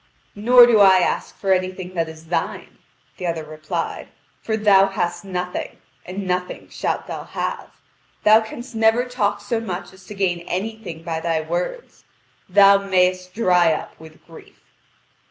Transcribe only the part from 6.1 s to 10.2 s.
nothing shalt thou have. Thou canst never talk so much as to